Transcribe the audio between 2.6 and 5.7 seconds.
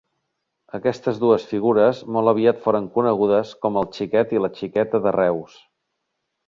foren conegudes com el Xiquet i la Xiqueta de Reus.